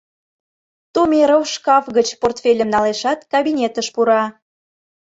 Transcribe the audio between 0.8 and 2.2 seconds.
Тумеров шкаф гыч